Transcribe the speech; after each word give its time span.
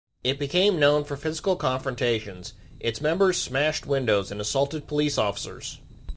It 0.23 0.39
became 0.39 0.79
known 0.79 1.03
for 1.03 1.15
physical 1.15 1.55
confrontations: 1.55 2.53
its 2.79 3.01
members 3.01 3.37
smashed 3.39 3.85
windows 3.85 4.31
and 4.31 4.41
assaulted 4.41 4.87
police 4.87 5.19
officers. 5.19 5.77